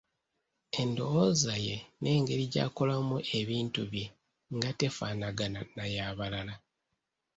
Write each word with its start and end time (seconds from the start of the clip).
Endowooza 0.81 1.55
ye 1.65 1.75
n'engeri 2.01 2.45
gy'akolamu 2.53 3.17
ebintu 3.39 3.81
bye 3.91 4.05
nga 4.55 4.71
tefaanagana 4.79 5.59
na 5.75 5.85
yabalala. 5.95 6.55